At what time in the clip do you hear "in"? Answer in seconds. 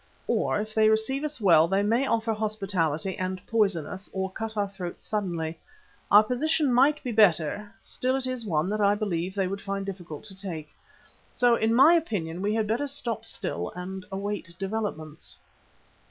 11.55-11.75